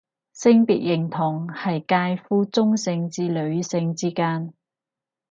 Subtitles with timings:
[0.33, 4.51] 性別認同係界乎中性至女性之間